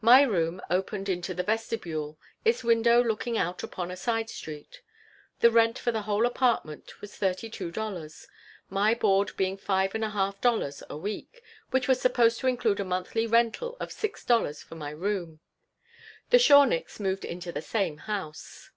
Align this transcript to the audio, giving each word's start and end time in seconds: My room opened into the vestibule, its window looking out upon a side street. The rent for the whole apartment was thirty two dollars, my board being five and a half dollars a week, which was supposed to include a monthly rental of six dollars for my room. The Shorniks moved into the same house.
My 0.00 0.22
room 0.22 0.60
opened 0.70 1.08
into 1.08 1.34
the 1.34 1.42
vestibule, 1.42 2.16
its 2.44 2.62
window 2.62 3.02
looking 3.02 3.36
out 3.36 3.64
upon 3.64 3.90
a 3.90 3.96
side 3.96 4.30
street. 4.30 4.82
The 5.40 5.50
rent 5.50 5.80
for 5.80 5.90
the 5.90 6.02
whole 6.02 6.26
apartment 6.26 7.00
was 7.00 7.16
thirty 7.16 7.50
two 7.50 7.72
dollars, 7.72 8.28
my 8.70 8.94
board 8.94 9.36
being 9.36 9.56
five 9.56 9.96
and 9.96 10.04
a 10.04 10.10
half 10.10 10.40
dollars 10.40 10.84
a 10.88 10.96
week, 10.96 11.42
which 11.72 11.88
was 11.88 12.00
supposed 12.00 12.38
to 12.38 12.46
include 12.46 12.78
a 12.78 12.84
monthly 12.84 13.26
rental 13.26 13.76
of 13.80 13.90
six 13.90 14.24
dollars 14.24 14.62
for 14.62 14.76
my 14.76 14.90
room. 14.90 15.40
The 16.30 16.38
Shorniks 16.38 17.00
moved 17.00 17.24
into 17.24 17.50
the 17.50 17.60
same 17.60 17.96
house. 17.98 18.70